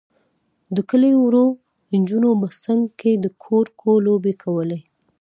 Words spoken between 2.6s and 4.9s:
څنګ کې د کورکو لوبې کولې.